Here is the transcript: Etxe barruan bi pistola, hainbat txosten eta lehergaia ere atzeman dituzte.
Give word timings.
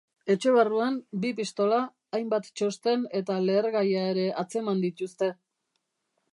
Etxe 0.33 0.51
barruan 0.53 0.95
bi 1.25 1.29
pistola, 1.39 1.81
hainbat 2.19 2.49
txosten 2.61 3.05
eta 3.21 3.37
lehergaia 3.45 4.09
ere 4.17 4.27
atzeman 4.45 4.85
dituzte. 4.89 5.33